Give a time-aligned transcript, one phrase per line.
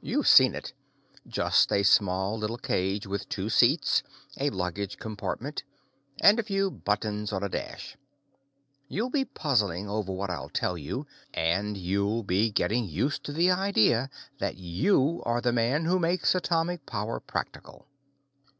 [0.00, 0.72] You've seen it,
[1.26, 4.04] just a small little cage with two seats,
[4.36, 5.64] a luggage compartment,
[6.22, 7.96] and a few buttons on a dash.
[8.86, 13.50] You'll be puzzling over what I'll tell you, and you'll be getting used to the
[13.50, 17.88] idea that you are the man who makes atomic power practical.